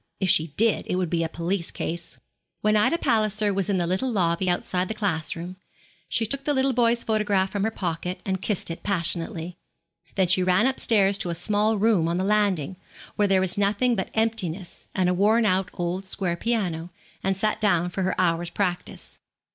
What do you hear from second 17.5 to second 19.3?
down for her hour's practice.